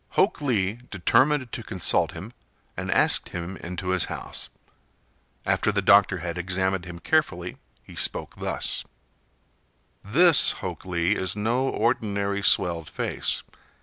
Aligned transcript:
Hok 0.17 0.41
Lee 0.41 0.79
determined 0.89 1.51
to 1.51 1.61
consult 1.61 2.13
him 2.13 2.33
and 2.75 2.89
asked 2.89 3.29
him 3.29 3.55
into 3.57 3.89
his 3.89 4.05
house. 4.05 4.49
After 5.45 5.71
the 5.71 5.79
doctor 5.83 6.17
had 6.17 6.39
examined 6.39 6.85
him 6.85 6.97
carefully 6.97 7.57
he 7.83 7.95
spoke 7.95 8.37
thus: 8.37 8.83
"This, 10.01 10.53
Hok 10.53 10.85
Lee, 10.87 11.13
is 11.15 11.35
no 11.35 11.67
ordinary 11.69 12.41
swelled 12.41 12.89
face. 12.89 13.43